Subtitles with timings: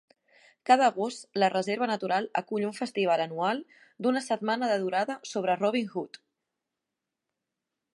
[0.69, 3.63] Cada agost la reserva natural acull un festival anual
[4.07, 6.23] d'una setmana de durada sobre Robin Hood.